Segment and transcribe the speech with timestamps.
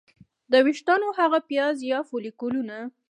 [0.51, 2.77] د ویښتانو هغه پیاز یا فولیکولونه